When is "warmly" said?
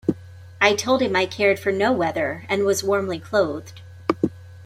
2.83-3.19